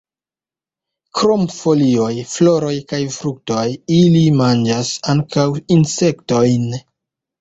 [1.17, 3.67] Krom folioj, floroj kaj fruktoj,
[3.99, 6.67] ili manĝas ankaŭ insektojn.